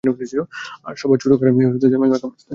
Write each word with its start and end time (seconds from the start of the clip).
আর 0.87 0.93
সবার 1.01 1.17
ছোট 1.21 1.31
Karishma 1.39 1.61
Jamil 1.83 1.99
makeup 2.03 2.23
artist. 2.25 2.47